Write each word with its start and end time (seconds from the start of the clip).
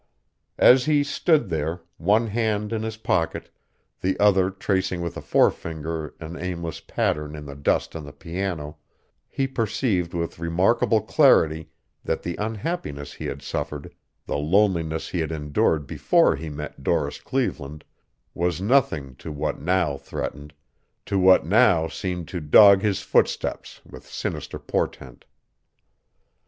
As 0.57 0.85
he 0.85 1.03
stood 1.03 1.49
there, 1.49 1.83
one 1.97 2.25
hand 2.25 2.73
in 2.73 2.81
his 2.81 2.97
pocket, 2.97 3.51
the 4.01 4.19
other 4.19 4.49
tracing 4.49 5.01
with 5.01 5.15
a 5.15 5.21
forefinger 5.21 6.15
an 6.19 6.35
aimless 6.37 6.79
pattern 6.79 7.35
in 7.35 7.45
the 7.45 7.53
dust 7.53 7.95
on 7.95 8.03
the 8.03 8.11
piano, 8.11 8.77
he 9.29 9.45
perceived 9.45 10.15
with 10.15 10.39
remarkable 10.39 11.01
clarity 11.01 11.69
that 12.03 12.23
the 12.23 12.35
unhappiness 12.37 13.13
he 13.13 13.27
had 13.27 13.43
suffered, 13.43 13.93
the 14.25 14.39
loneliness 14.39 15.09
he 15.09 15.19
had 15.19 15.31
endured 15.31 15.85
before 15.85 16.35
he 16.35 16.49
met 16.49 16.81
Doris 16.83 17.19
Cleveland 17.19 17.83
was 18.33 18.59
nothing 18.59 19.13
to 19.17 19.31
what 19.31 19.61
now 19.61 19.97
threatened, 19.97 20.51
to 21.05 21.19
what 21.19 21.45
now 21.45 21.87
seemed 21.87 22.27
to 22.29 22.39
dog 22.39 22.81
his 22.81 23.03
footsteps 23.03 23.81
with 23.85 24.07
sinister 24.07 24.57
portent. 24.57 25.25